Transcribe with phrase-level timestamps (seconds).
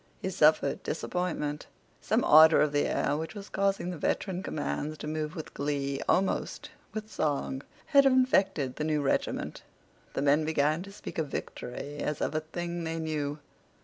[0.19, 1.67] He suffered disappointment.
[2.01, 6.71] Some ardor of the air which was causing the veteran commands to move with glee—almost
[6.91, 9.61] with song—had infected the new regiment.
[10.13, 13.37] The men began to speak of victory as of a thing they knew.